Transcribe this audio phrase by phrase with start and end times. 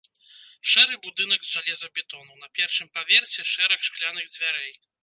[0.71, 4.73] Шэры будынак з жалезабетону, на першым паверсе шэраг шкляных дзвярэй.